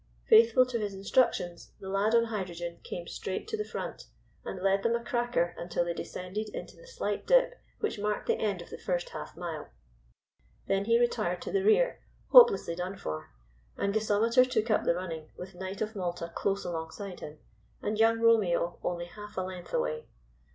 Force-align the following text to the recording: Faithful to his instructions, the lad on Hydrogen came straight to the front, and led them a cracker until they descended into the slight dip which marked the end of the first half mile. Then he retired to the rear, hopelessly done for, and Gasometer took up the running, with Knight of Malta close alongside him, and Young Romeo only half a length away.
Faithful 0.27 0.65
to 0.65 0.79
his 0.79 0.95
instructions, 0.95 1.73
the 1.79 1.87
lad 1.87 2.15
on 2.15 2.23
Hydrogen 2.23 2.79
came 2.83 3.05
straight 3.07 3.47
to 3.47 3.55
the 3.55 3.63
front, 3.63 4.07
and 4.43 4.59
led 4.63 4.81
them 4.81 4.95
a 4.95 5.03
cracker 5.03 5.53
until 5.59 5.85
they 5.85 5.93
descended 5.93 6.49
into 6.55 6.75
the 6.75 6.87
slight 6.87 7.27
dip 7.27 7.53
which 7.81 7.99
marked 7.99 8.25
the 8.25 8.39
end 8.39 8.63
of 8.63 8.71
the 8.71 8.79
first 8.79 9.09
half 9.09 9.37
mile. 9.37 9.69
Then 10.65 10.85
he 10.85 10.99
retired 10.99 11.39
to 11.43 11.51
the 11.51 11.61
rear, 11.63 11.99
hopelessly 12.29 12.73
done 12.75 12.95
for, 12.97 13.29
and 13.77 13.93
Gasometer 13.93 14.43
took 14.43 14.71
up 14.71 14.85
the 14.85 14.95
running, 14.95 15.29
with 15.37 15.53
Knight 15.53 15.81
of 15.83 15.95
Malta 15.95 16.31
close 16.33 16.65
alongside 16.65 17.19
him, 17.19 17.37
and 17.83 17.99
Young 17.99 18.19
Romeo 18.21 18.79
only 18.81 19.05
half 19.05 19.37
a 19.37 19.41
length 19.43 19.71
away. 19.71 20.07